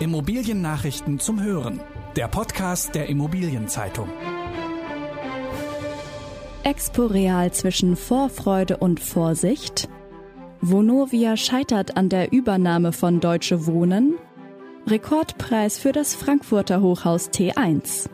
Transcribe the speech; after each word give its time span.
Immobiliennachrichten 0.00 1.18
zum 1.18 1.42
Hören. 1.42 1.78
Der 2.16 2.26
Podcast 2.26 2.94
der 2.94 3.10
Immobilienzeitung. 3.10 4.08
Exporeal 6.62 7.52
zwischen 7.52 7.96
Vorfreude 7.96 8.78
und 8.78 8.98
Vorsicht. 8.98 9.90
Vonovia 10.62 11.36
scheitert 11.36 11.98
an 11.98 12.08
der 12.08 12.32
Übernahme 12.32 12.92
von 12.92 13.20
Deutsche 13.20 13.66
Wohnen. 13.66 14.14
Rekordpreis 14.86 15.78
für 15.78 15.92
das 15.92 16.14
Frankfurter 16.14 16.80
Hochhaus 16.80 17.28
T1. 17.28 18.08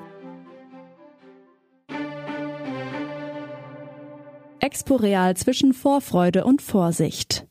Exporeal 4.59 5.37
zwischen 5.37 5.73
Vorfreude 5.73 6.45
und 6.45 6.63
Vorsicht. 6.63 7.46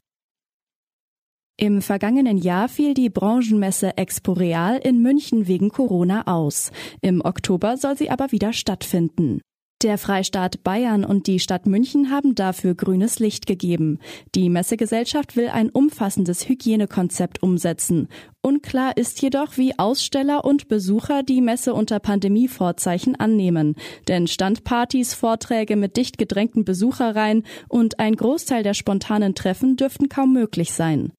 Im 1.58 1.82
vergangenen 1.82 2.38
Jahr 2.38 2.68
fiel 2.68 2.94
die 2.94 3.10
Branchenmesse 3.10 3.98
Exporeal 3.98 4.78
in 4.78 5.02
München 5.02 5.48
wegen 5.48 5.70
Corona 5.70 6.28
aus. 6.28 6.70
Im 7.00 7.22
Oktober 7.24 7.78
soll 7.78 7.98
sie 7.98 8.10
aber 8.10 8.34
wieder 8.34 8.52
stattfinden. 8.52 9.40
Der 9.82 9.98
Freistaat 9.98 10.64
Bayern 10.64 11.06
und 11.06 11.28
die 11.28 11.40
Stadt 11.40 11.66
München 11.66 12.12
haben 12.12 12.36
dafür 12.36 12.76
grünes 12.76 13.20
Licht 13.20 13.46
gegeben. 13.46 14.00
Die 14.34 14.50
Messegesellschaft 14.50 15.38
will 15.38 15.48
ein 15.48 15.70
umfassendes 15.70 16.50
Hygienekonzept 16.50 17.42
umsetzen. 17.42 18.10
Unklar 18.42 18.98
ist 18.98 19.22
jedoch, 19.22 19.58
wie 19.58 19.80
Aussteller 19.80 20.44
und 20.44 20.68
Besucher 20.68 21.24
die 21.24 21.40
Messe 21.40 21.74
unter 21.74 22.00
Pandemievorzeichen 22.00 23.16
annehmen. 23.16 23.76
Denn 24.10 24.28
Standpartys, 24.28 25.14
Vorträge 25.14 25.78
mit 25.78 25.96
dicht 25.96 26.18
gedrängten 26.18 26.66
Besucherreihen 26.66 27.44
und 27.70 28.00
ein 28.00 28.16
Großteil 28.16 28.64
der 28.64 28.74
spontanen 28.74 29.36
Treffen 29.36 29.78
dürften 29.78 30.10
kaum 30.10 30.34
möglich 30.34 30.74
sein. 30.74 31.14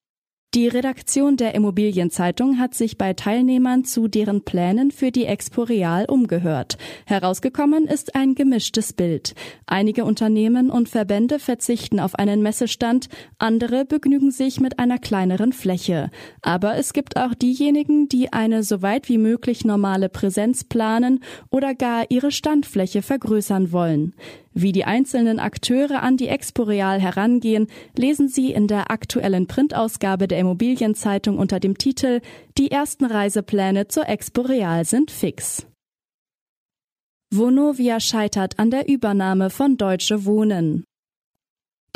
Die 0.57 0.67
Redaktion 0.67 1.37
der 1.37 1.53
Immobilienzeitung 1.53 2.57
hat 2.57 2.73
sich 2.73 2.97
bei 2.97 3.13
Teilnehmern 3.13 3.85
zu 3.85 4.07
deren 4.07 4.41
Plänen 4.43 4.89
für 4.89 5.11
die 5.11 5.25
Expo 5.25 5.61
Real 5.61 6.05
umgehört. 6.05 6.79
Herausgekommen 7.05 7.85
ist 7.85 8.15
ein 8.15 8.33
gemischtes 8.33 8.91
Bild. 8.91 9.35
Einige 9.67 10.03
Unternehmen 10.03 10.71
und 10.71 10.89
Verbände 10.89 11.37
verzichten 11.37 11.99
auf 11.99 12.15
einen 12.15 12.41
Messestand, 12.41 13.07
andere 13.37 13.85
begnügen 13.85 14.31
sich 14.31 14.59
mit 14.59 14.79
einer 14.79 14.97
kleineren 14.97 15.53
Fläche. 15.53 16.09
Aber 16.41 16.75
es 16.75 16.91
gibt 16.93 17.17
auch 17.17 17.35
diejenigen, 17.35 18.09
die 18.09 18.33
eine 18.33 18.63
so 18.63 18.81
weit 18.81 19.09
wie 19.09 19.19
möglich 19.19 19.63
normale 19.63 20.09
Präsenz 20.09 20.63
planen 20.63 21.19
oder 21.51 21.75
gar 21.75 22.09
ihre 22.09 22.31
Standfläche 22.31 23.03
vergrößern 23.03 23.71
wollen. 23.71 24.15
Wie 24.59 24.71
die 24.71 24.85
einzelnen 24.85 25.37
Akteure 25.39 26.01
an 26.01 26.17
die 26.17 26.29
Expo 26.29 26.63
Real 26.63 26.99
herangehen, 26.99 27.67
lesen 27.95 28.27
Sie 28.27 28.51
in 28.51 28.65
der 28.65 28.89
aktuellen 28.89 29.45
Printausgabe 29.45 30.27
der 30.27 30.39
Immobilienzeitung 30.39 31.37
unter 31.37 31.59
dem 31.59 31.77
Titel 31.77 32.21
Die 32.57 32.71
ersten 32.71 33.05
Reisepläne 33.05 33.87
zur 33.87 34.09
Expo 34.09 34.41
Real 34.41 34.83
sind 34.83 35.11
fix. 35.11 35.67
Vonovia 37.31 37.99
scheitert 37.99 38.57
an 38.57 38.71
der 38.71 38.89
Übernahme 38.89 39.51
von 39.51 39.77
Deutsche 39.77 40.25
Wohnen. 40.25 40.86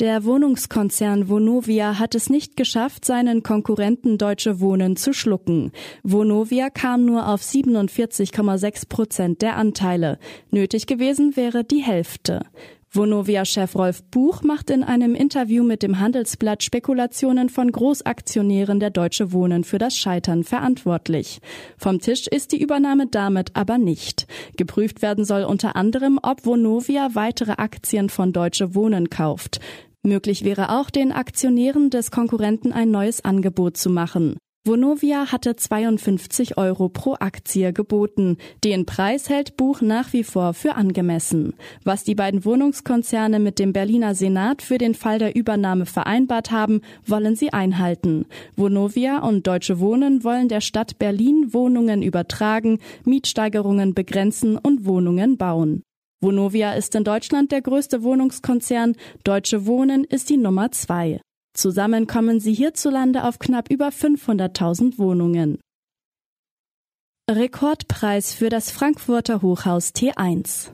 Der 0.02 0.24
Wohnungskonzern 0.24 1.30
Vonovia 1.30 2.00
hat 2.00 2.16
es 2.16 2.32
nicht 2.32 2.58
geschafft, 2.58 3.06
seinen 3.06 3.44
Konkurrenten 3.44 4.18
Deutsche 4.18 4.60
Wohnen 4.60 4.96
zu 4.96 5.14
schlucken. 5.14 5.72
Vonovia 6.02 6.72
kam 6.72 7.06
nur 7.06 7.30
auf 7.30 7.44
47,6 7.44 8.90
Prozent 8.90 9.44
der 9.44 9.58
Anteile. 9.58 10.18
Nötig 10.50 10.88
gewesen 10.88 11.36
wäre 11.36 11.64
die 11.64 11.84
Hälfte. 11.84 12.42
Vonovia-Chef 12.90 13.76
Rolf 13.76 14.02
Buch 14.06 14.42
macht 14.42 14.72
in 14.72 14.84
einem 14.84 15.14
Interview 15.14 15.64
mit 15.64 15.84
dem 15.84 16.00
Handelsblatt 16.00 16.64
Spekulationen 16.64 17.50
von 17.50 17.72
Großaktionären 17.72 18.80
der 18.80 18.90
Deutsche 18.90 19.32
Wohnen 19.32 19.64
für 19.64 19.78
das 19.78 19.96
Scheitern 19.96 20.44
verantwortlich. 20.44 21.42
Vom 21.78 22.00
Tisch 22.00 22.26
ist 22.26 22.54
die 22.54 22.62
Übernahme 22.62 23.06
damit 23.06 23.56
aber 23.56 23.78
nicht. 23.78 24.26
Geprüft 24.58 25.04
werden 25.04 25.26
soll 25.26 25.44
unter 25.44 25.76
anderem, 25.76 26.20
ob 26.24 26.44
Vonovia 26.44 27.10
weitere 27.14 27.52
Aktien 27.52 28.10
von 28.10 28.34
Deutsche 28.34 28.74
Wohnen 28.74 29.12
kauft. 29.12 29.60
Möglich 30.04 30.44
wäre 30.44 30.80
auch, 30.80 30.90
den 30.90 31.12
Aktionären 31.12 31.90
des 31.90 32.10
Konkurrenten 32.10 32.72
ein 32.72 32.90
neues 32.90 33.24
Angebot 33.24 33.78
zu 33.78 33.90
machen. 33.90 34.38
Vonovia 34.64 35.32
hatte 35.32 35.56
52 35.56 36.56
Euro 36.58 36.88
pro 36.88 37.16
Aktie 37.20 37.74
geboten. 37.74 38.38
Den 38.64 38.86
Preis 38.86 39.28
hält 39.28 39.58
Buch 39.58 39.82
nach 39.82 40.14
wie 40.14 40.24
vor 40.24 40.54
für 40.54 40.76
angemessen. 40.76 41.56
Was 41.84 42.04
die 42.04 42.14
beiden 42.14 42.46
Wohnungskonzerne 42.46 43.40
mit 43.40 43.58
dem 43.58 43.74
Berliner 43.74 44.14
Senat 44.14 44.62
für 44.62 44.78
den 44.78 44.94
Fall 44.94 45.18
der 45.18 45.36
Übernahme 45.36 45.88
vereinbart 45.88 46.52
haben, 46.52 46.82
wollen 47.08 47.36
sie 47.36 47.54
einhalten. 47.54 48.28
Vonovia 48.56 49.20
und 49.20 49.48
Deutsche 49.48 49.80
Wohnen 49.80 50.24
wollen 50.24 50.48
der 50.48 50.62
Stadt 50.62 51.00
Berlin 51.00 51.56
Wohnungen 51.56 52.04
übertragen, 52.04 52.78
Mietsteigerungen 53.04 53.96
begrenzen 53.96 54.60
und 54.60 54.86
Wohnungen 54.86 55.38
bauen. 55.38 55.82
Vonovia 56.22 56.74
ist 56.74 56.94
in 56.96 57.04
Deutschland 57.04 57.52
der 57.52 57.62
größte 57.62 58.04
Wohnungskonzern, 58.04 58.96
Deutsche 59.24 59.66
Wohnen 59.66 60.04
ist 60.04 60.30
die 60.30 60.38
Nummer 60.38 60.72
zwei. 60.72 61.20
Zusammen 61.54 62.08
kommen 62.08 62.40
sie 62.40 62.54
hierzulande 62.54 63.24
auf 63.24 63.40
knapp 63.40 63.70
über 63.70 63.90
500.000 63.90 64.98
Wohnungen. 64.98 65.60
Rekordpreis 67.30 68.34
für 68.34 68.50
das 68.50 68.72
Frankfurter 68.72 69.42
Hochhaus 69.42 69.94
T1 69.96 70.72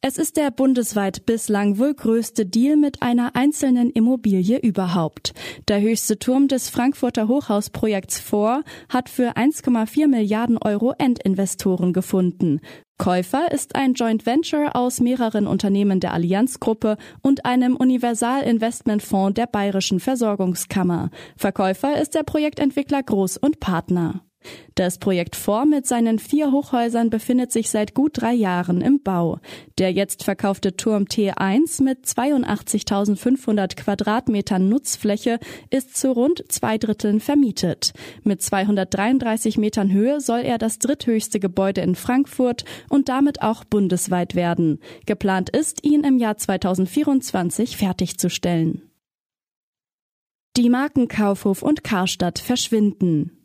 es 0.00 0.16
ist 0.16 0.36
der 0.36 0.52
bundesweit 0.52 1.26
bislang 1.26 1.78
wohl 1.78 1.92
größte 1.92 2.46
Deal 2.46 2.76
mit 2.76 3.02
einer 3.02 3.34
einzelnen 3.34 3.90
Immobilie 3.90 4.58
überhaupt. 4.58 5.34
Der 5.66 5.80
höchste 5.80 6.20
Turm 6.20 6.46
des 6.46 6.70
Frankfurter 6.70 7.26
Hochhausprojekts 7.26 8.20
vor 8.20 8.62
hat 8.88 9.08
für 9.08 9.36
1,4 9.36 10.06
Milliarden 10.06 10.56
Euro 10.56 10.94
Endinvestoren 10.98 11.92
gefunden. 11.92 12.60
Käufer 12.96 13.50
ist 13.50 13.74
ein 13.74 13.94
Joint 13.94 14.24
Venture 14.24 14.76
aus 14.76 15.00
mehreren 15.00 15.48
Unternehmen 15.48 15.98
der 15.98 16.12
Allianzgruppe 16.12 16.96
und 17.22 17.44
einem 17.44 17.74
Universal-Investmentfonds 17.76 19.34
der 19.34 19.46
Bayerischen 19.46 19.98
Versorgungskammer. 19.98 21.10
Verkäufer 21.36 22.00
ist 22.00 22.14
der 22.14 22.22
Projektentwickler 22.22 23.02
Groß 23.02 23.36
und 23.36 23.58
Partner. 23.58 24.22
Das 24.74 24.98
Projekt 24.98 25.34
Vor 25.34 25.66
mit 25.66 25.86
seinen 25.86 26.20
vier 26.20 26.52
Hochhäusern 26.52 27.10
befindet 27.10 27.50
sich 27.50 27.68
seit 27.68 27.94
gut 27.94 28.20
drei 28.20 28.32
Jahren 28.32 28.80
im 28.80 29.02
Bau. 29.02 29.40
Der 29.78 29.92
jetzt 29.92 30.22
verkaufte 30.22 30.76
Turm 30.76 31.04
T1 31.04 31.82
mit 31.82 32.06
82.500 32.06 33.76
Quadratmetern 33.76 34.68
Nutzfläche 34.68 35.40
ist 35.70 35.96
zu 35.96 36.12
rund 36.12 36.44
zwei 36.48 36.78
Dritteln 36.78 37.18
vermietet. 37.18 37.92
Mit 38.22 38.40
233 38.40 39.58
Metern 39.58 39.90
Höhe 39.90 40.20
soll 40.20 40.40
er 40.40 40.58
das 40.58 40.78
dritthöchste 40.78 41.40
Gebäude 41.40 41.80
in 41.80 41.96
Frankfurt 41.96 42.64
und 42.88 43.08
damit 43.08 43.42
auch 43.42 43.64
bundesweit 43.64 44.36
werden. 44.36 44.78
Geplant 45.06 45.50
ist, 45.50 45.84
ihn 45.84 46.04
im 46.04 46.18
Jahr 46.18 46.36
2024 46.36 47.76
fertigzustellen. 47.76 48.88
Die 50.56 50.70
Marken 50.70 51.06
Kaufhof 51.06 51.62
und 51.62 51.84
Karstadt 51.84 52.40
verschwinden. 52.40 53.37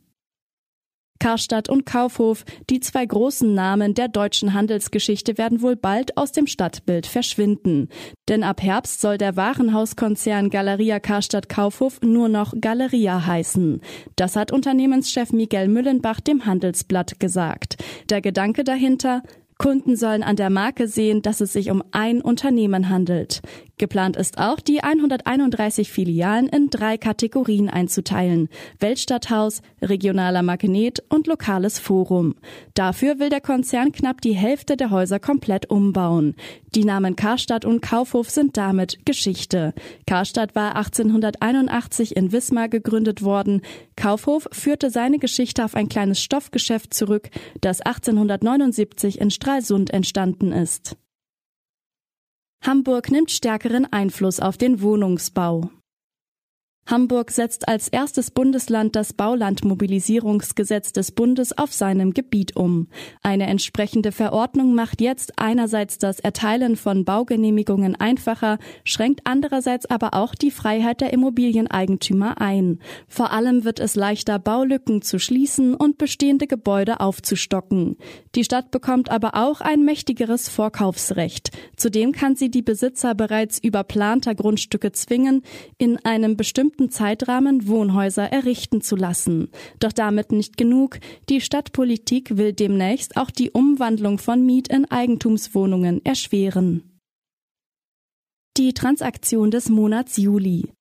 Karstadt 1.23 1.69
und 1.69 1.85
Kaufhof, 1.85 2.43
die 2.69 2.81
zwei 2.81 3.05
großen 3.05 3.55
Namen 3.55 3.93
der 3.93 4.09
deutschen 4.09 4.53
Handelsgeschichte 4.53 5.37
werden 5.37 5.61
wohl 5.61 5.77
bald 5.77 6.17
aus 6.17 6.33
dem 6.33 6.47
Stadtbild 6.47 7.07
verschwinden. 7.07 7.87
Denn 8.27 8.43
ab 8.43 8.61
Herbst 8.61 8.99
soll 8.99 9.17
der 9.17 9.37
Warenhauskonzern 9.37 10.49
Galeria 10.49 10.99
Karstadt 10.99 11.47
Kaufhof 11.47 12.01
nur 12.01 12.27
noch 12.27 12.53
Galeria 12.59 13.25
heißen. 13.25 13.79
Das 14.17 14.35
hat 14.35 14.51
Unternehmenschef 14.51 15.31
Miguel 15.31 15.69
Müllenbach 15.69 16.19
dem 16.19 16.45
Handelsblatt 16.45 17.21
gesagt. 17.21 17.77
Der 18.09 18.19
Gedanke 18.19 18.65
dahinter, 18.65 19.23
Kunden 19.57 19.95
sollen 19.95 20.23
an 20.23 20.35
der 20.35 20.49
Marke 20.49 20.89
sehen, 20.89 21.21
dass 21.21 21.39
es 21.39 21.53
sich 21.53 21.71
um 21.71 21.83
ein 21.91 22.21
Unternehmen 22.21 22.89
handelt. 22.89 23.41
Geplant 23.83 24.15
ist 24.15 24.37
auch, 24.37 24.61
die 24.61 24.81
131 24.81 25.91
Filialen 25.91 26.47
in 26.47 26.69
drei 26.69 26.97
Kategorien 26.97 27.69
einzuteilen. 27.69 28.47
Weltstadthaus, 28.79 29.61
regionaler 29.81 30.41
Magnet 30.41 31.03
und 31.09 31.27
lokales 31.27 31.79
Forum. 31.79 32.35
Dafür 32.75 33.19
will 33.19 33.27
der 33.27 33.41
Konzern 33.41 33.91
knapp 33.91 34.21
die 34.21 34.35
Hälfte 34.35 34.77
der 34.77 34.89
Häuser 34.89 35.19
komplett 35.19 35.69
umbauen. 35.69 36.37
Die 36.73 36.85
Namen 36.85 37.17
Karstadt 37.17 37.65
und 37.65 37.81
Kaufhof 37.81 38.29
sind 38.29 38.55
damit 38.55 39.05
Geschichte. 39.05 39.73
Karstadt 40.07 40.55
war 40.55 40.77
1881 40.77 42.15
in 42.15 42.31
Wismar 42.31 42.69
gegründet 42.69 43.21
worden. 43.21 43.63
Kaufhof 43.97 44.47
führte 44.53 44.91
seine 44.91 45.19
Geschichte 45.19 45.65
auf 45.65 45.75
ein 45.75 45.89
kleines 45.89 46.21
Stoffgeschäft 46.21 46.93
zurück, 46.93 47.29
das 47.59 47.81
1879 47.81 49.19
in 49.19 49.29
Stralsund 49.29 49.91
entstanden 49.91 50.53
ist. 50.53 50.95
Hamburg 52.65 53.11
nimmt 53.11 53.29
stärkeren 53.29 53.91
Einfluss 53.91 54.39
auf 54.39 54.57
den 54.57 54.81
Wohnungsbau. 54.81 55.69
Hamburg 56.85 57.31
setzt 57.31 57.69
als 57.69 57.87
erstes 57.87 58.29
Bundesland 58.29 58.97
das 58.97 59.13
Baulandmobilisierungsgesetz 59.13 60.91
des 60.91 61.13
Bundes 61.13 61.57
auf 61.57 61.71
seinem 61.71 62.13
Gebiet 62.13 62.57
um. 62.57 62.89
Eine 63.21 63.47
entsprechende 63.47 64.11
Verordnung 64.11 64.75
macht 64.75 64.99
jetzt 64.99 65.39
einerseits 65.39 65.97
das 65.97 66.19
Erteilen 66.19 66.75
von 66.75 67.05
Baugenehmigungen 67.05 67.95
einfacher, 67.95 68.57
schränkt 68.83 69.21
andererseits 69.23 69.85
aber 69.85 70.13
auch 70.13 70.35
die 70.35 70.51
Freiheit 70.51 70.99
der 70.99 71.13
Immobilieneigentümer 71.13 72.41
ein. 72.41 72.79
Vor 73.07 73.31
allem 73.31 73.63
wird 73.63 73.79
es 73.79 73.95
leichter, 73.95 74.37
Baulücken 74.37 75.01
zu 75.01 75.19
schließen 75.19 75.75
und 75.75 75.97
bestehende 75.97 76.47
Gebäude 76.47 76.99
aufzustocken. 76.99 77.95
Die 78.35 78.43
Stadt 78.43 78.71
bekommt 78.71 79.09
aber 79.09 79.35
auch 79.35 79.61
ein 79.61 79.85
mächtigeres 79.85 80.49
Vorkaufsrecht. 80.49 81.51
Zudem 81.77 82.11
kann 82.11 82.35
sie 82.35 82.51
die 82.51 82.61
Besitzer 82.61 83.15
bereits 83.15 83.57
über 83.57 83.85
planter 83.85 84.35
Grundstücke 84.35 84.91
zwingen, 84.91 85.43
in 85.77 85.97
einem 86.03 86.35
bestimmten 86.35 86.72
bestimmten 86.73 86.89
Zeitrahmen 86.89 87.67
Wohnhäuser 87.67 88.31
errichten 88.31 88.81
zu 88.81 88.95
lassen. 88.95 89.49
Doch 89.79 89.91
damit 89.91 90.31
nicht 90.31 90.57
genug. 90.57 90.99
Die 91.29 91.39
Stadtpolitik 91.39 92.37
will 92.37 92.53
demnächst 92.53 93.15
auch 93.15 93.29
die 93.29 93.51
Umwandlung 93.51 94.17
von 94.17 94.43
Miet 94.43 94.69
in 94.69 94.89
Eigentumswohnungen 94.89 96.03
erschweren. 96.03 96.99
Die 98.57 98.73
Transaktion 98.73 99.51
des 99.51 99.69
Monats 99.69 100.17
Juli. 100.17 100.71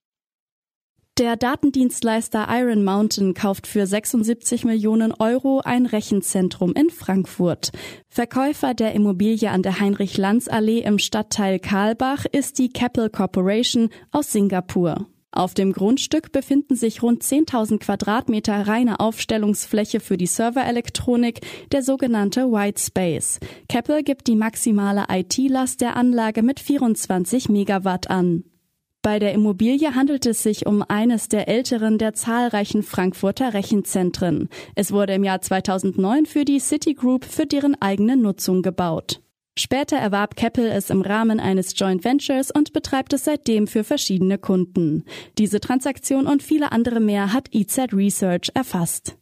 Der 1.18 1.36
Datendienstleister 1.36 2.46
Iron 2.48 2.84
Mountain 2.84 3.34
kauft 3.34 3.66
für 3.66 3.86
76 3.86 4.64
Millionen 4.64 5.12
Euro 5.12 5.60
ein 5.62 5.84
Rechenzentrum 5.84 6.72
in 6.72 6.88
Frankfurt. 6.88 7.70
Verkäufer 8.08 8.72
der 8.72 8.94
Immobilie 8.94 9.50
an 9.50 9.62
der 9.62 9.78
Heinrich-Lanz-Allee 9.78 10.80
im 10.80 10.98
Stadtteil 10.98 11.58
Karlbach 11.58 12.24
ist 12.24 12.58
die 12.58 12.70
Keppel 12.70 13.10
Corporation 13.10 13.90
aus 14.10 14.32
Singapur. 14.32 15.11
Auf 15.34 15.54
dem 15.54 15.72
Grundstück 15.72 16.30
befinden 16.30 16.76
sich 16.76 17.02
rund 17.02 17.22
10.000 17.22 17.78
Quadratmeter 17.78 18.68
reine 18.68 19.00
Aufstellungsfläche 19.00 20.00
für 20.00 20.18
die 20.18 20.26
Serverelektronik, 20.26 21.40
der 21.72 21.82
sogenannte 21.82 22.52
White 22.52 22.80
Space. 22.80 23.40
Keppel 23.66 24.02
gibt 24.02 24.26
die 24.26 24.36
maximale 24.36 25.06
IT-Last 25.08 25.80
der 25.80 25.96
Anlage 25.96 26.42
mit 26.42 26.60
24 26.60 27.48
Megawatt 27.48 28.10
an. 28.10 28.44
Bei 29.00 29.18
der 29.18 29.32
Immobilie 29.32 29.94
handelt 29.94 30.26
es 30.26 30.42
sich 30.42 30.66
um 30.66 30.84
eines 30.86 31.28
der 31.28 31.48
älteren 31.48 31.96
der 31.96 32.12
zahlreichen 32.12 32.82
Frankfurter 32.82 33.54
Rechenzentren. 33.54 34.50
Es 34.74 34.92
wurde 34.92 35.14
im 35.14 35.24
Jahr 35.24 35.40
2009 35.40 36.26
für 36.26 36.44
die 36.44 36.60
Citigroup 36.60 37.24
für 37.24 37.46
deren 37.46 37.80
eigene 37.80 38.18
Nutzung 38.18 38.60
gebaut. 38.60 39.21
Später 39.58 39.96
erwarb 39.96 40.34
Keppel 40.34 40.66
es 40.66 40.88
im 40.88 41.02
Rahmen 41.02 41.38
eines 41.38 41.78
Joint 41.78 42.04
Ventures 42.04 42.50
und 42.50 42.72
betreibt 42.72 43.12
es 43.12 43.24
seitdem 43.24 43.66
für 43.66 43.84
verschiedene 43.84 44.38
Kunden. 44.38 45.04
Diese 45.36 45.60
Transaktion 45.60 46.26
und 46.26 46.42
viele 46.42 46.72
andere 46.72 47.00
mehr 47.00 47.34
hat 47.34 47.48
EZ 47.52 47.92
Research 47.92 48.50
erfasst. 48.54 49.18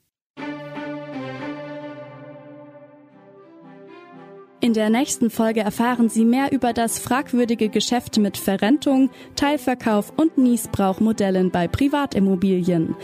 In 4.62 4.74
der 4.74 4.90
nächsten 4.90 5.30
Folge 5.30 5.60
erfahren 5.60 6.10
Sie 6.10 6.26
mehr 6.26 6.52
über 6.52 6.74
das 6.74 6.98
fragwürdige 6.98 7.70
Geschäft 7.70 8.18
mit 8.18 8.36
Verrentung, 8.36 9.10
Teilverkauf 9.34 10.12
und 10.16 10.36
Niesbrauchmodellen 10.36 11.50
bei 11.50 11.66
Privatimmobilien. 11.66 12.94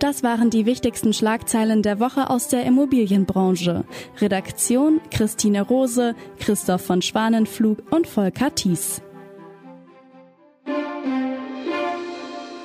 Das 0.00 0.22
waren 0.22 0.48
die 0.48 0.64
wichtigsten 0.64 1.12
Schlagzeilen 1.12 1.82
der 1.82 2.00
Woche 2.00 2.30
aus 2.30 2.48
der 2.48 2.64
Immobilienbranche. 2.64 3.84
Redaktion 4.18 4.98
Christine 5.10 5.60
Rose, 5.60 6.14
Christoph 6.38 6.86
von 6.86 7.02
Schwanenflug 7.02 7.92
und 7.92 8.06
Volker 8.06 8.54
Thies. 8.54 9.02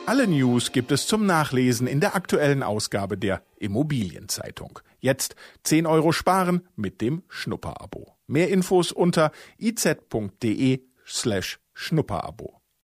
Alle 0.05 0.27
News 0.27 0.71
gibt 0.71 0.93
es 0.93 1.07
zum 1.07 1.25
Nachlesen 1.25 1.87
in 1.87 1.99
der 1.99 2.15
aktuellen 2.15 2.63
Ausgabe 2.63 3.17
der 3.17 3.41
Immobilienzeitung. 3.57 4.79
Jetzt 5.01 5.35
10 5.63 5.87
Euro 5.87 6.13
sparen 6.13 6.61
mit 6.77 7.01
dem 7.01 7.23
Schnupperabo. 7.27 8.15
Mehr 8.27 8.47
Infos 8.49 8.93
unter 8.93 9.31
iz.de 9.57 10.83
slash 11.05 11.59
Schnupperabo. 11.73 12.54